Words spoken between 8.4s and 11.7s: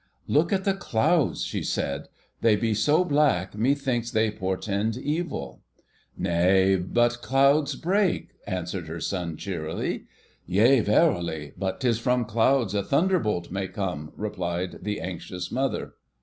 answered her son cheerily. 'Yea! Verily!